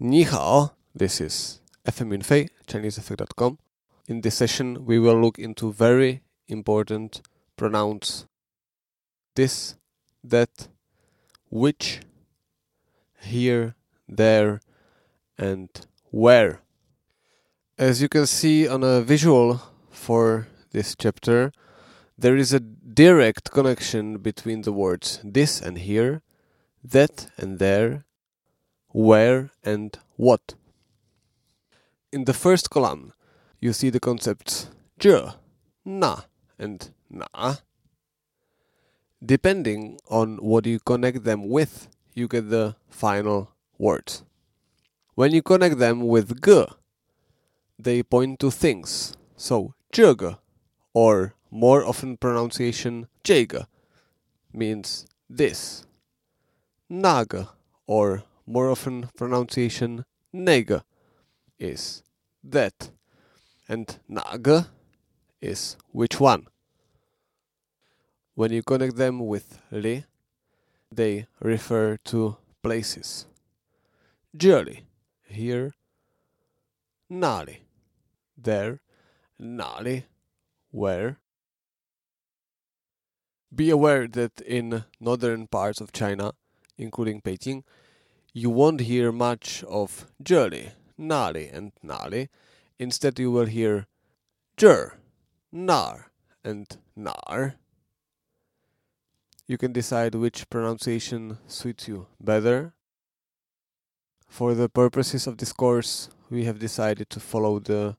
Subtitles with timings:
[0.00, 2.48] 你好, this is FM Yunfei.
[4.06, 7.20] In this session, we will look into very important
[7.56, 8.24] pronouns
[9.34, 9.74] this,
[10.22, 10.68] that,
[11.50, 11.98] which,
[13.20, 13.74] here,
[14.08, 14.60] there,
[15.36, 15.68] and
[16.12, 16.60] where.
[17.76, 19.60] As you can see on a visual
[19.90, 21.50] for this chapter,
[22.16, 26.22] there is a direct connection between the words this and here,
[26.84, 28.04] that and there,
[28.98, 30.54] where, and what.
[32.10, 33.12] In the first column,
[33.60, 35.16] you see the concepts je,
[35.84, 36.22] na,
[36.58, 37.54] and na.
[39.24, 44.24] Depending on what you connect them with, you get the final words.
[45.14, 46.64] When you connect them with g,
[47.78, 50.38] they point to things, so jg,
[50.92, 53.64] or more often pronunciation jg,
[54.52, 55.86] means this.
[56.88, 57.46] Nag,
[57.86, 60.72] or more often pronunciation neg
[61.58, 62.02] is
[62.42, 62.90] that
[63.68, 64.48] and nag
[65.42, 66.46] is which one.
[68.34, 70.04] When you connect them with li,
[70.90, 73.26] they refer to places.
[74.34, 74.84] Jolly,
[75.26, 75.74] here,
[77.10, 77.58] Nali,
[78.36, 78.80] there,
[79.40, 80.04] Nali,
[80.70, 81.18] where.
[83.54, 86.32] Be aware that in northern parts of China,
[86.76, 87.64] including Beijing,
[88.32, 92.28] you won't hear much of Jolly, nali, and nali.
[92.78, 93.86] Instead, you will hear
[94.56, 94.94] Jur,
[95.50, 96.10] Nar,
[96.44, 97.54] and Nar.
[99.46, 102.74] You can decide which pronunciation suits you better.
[104.28, 107.96] For the purposes of this course, we have decided to follow the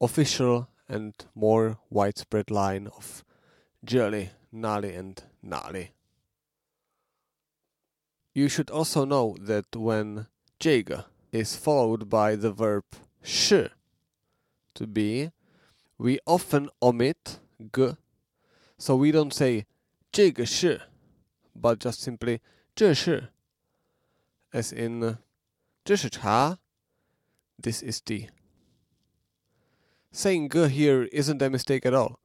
[0.00, 3.22] official and more widespread line of
[3.84, 5.90] Jolly, nali, and nali.
[8.37, 10.27] You should also know that when
[10.59, 12.83] 这个 is followed by the verb
[13.21, 13.71] 是
[14.73, 15.31] to be,
[15.97, 17.39] we often omit
[17.71, 17.97] 个
[18.77, 19.65] so we don't say
[20.11, 20.81] 这个是
[21.59, 22.39] but just simply
[22.75, 23.29] 这是
[24.51, 25.17] as in
[25.83, 26.59] 这是茶
[27.61, 28.29] this is tea.
[30.11, 32.19] Saying ge here isn't a mistake at all,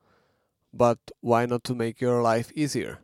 [0.72, 2.98] but why not to make your life easier?